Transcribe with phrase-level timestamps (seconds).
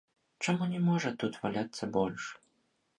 [0.45, 2.23] Чаму не можа тут валяцца больш?